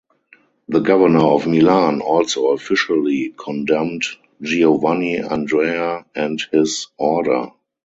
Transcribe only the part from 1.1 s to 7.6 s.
of Milan also officially condemned Giovanni Andrea and his order.